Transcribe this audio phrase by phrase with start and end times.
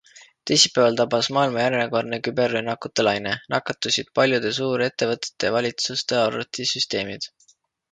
[0.51, 7.33] Teisipäeval tabas maailma järjekordne küberrünnakute laine, nakatusid paljude suurettevõtete ja valitsuste arvutisüsteemid.